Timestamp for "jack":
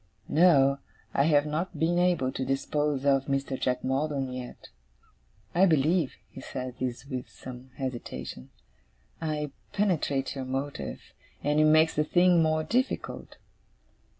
3.55-3.83